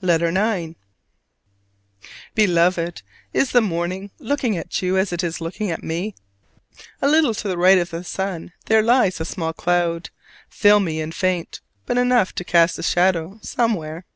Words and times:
LETTER 0.00 0.28
IX. 0.28 0.74
Beloved: 2.34 3.02
Is 3.34 3.50
the 3.50 3.60
morning 3.60 4.10
looking 4.18 4.56
at 4.56 4.80
you 4.80 4.96
as 4.96 5.12
it 5.12 5.22
is 5.22 5.38
looking 5.42 5.70
at 5.70 5.82
me? 5.82 6.14
A 7.02 7.06
little 7.10 7.34
to 7.34 7.46
the 7.46 7.58
right 7.58 7.76
of 7.76 7.90
the 7.90 8.02
sun 8.02 8.54
there 8.64 8.80
lies 8.82 9.20
a 9.20 9.26
small 9.26 9.52
cloud, 9.52 10.08
filmy 10.48 11.02
and 11.02 11.14
faint, 11.14 11.60
but 11.84 11.98
enough 11.98 12.34
to 12.36 12.42
cast 12.42 12.78
a 12.78 12.82
shadow 12.82 13.38
somewhere. 13.42 14.06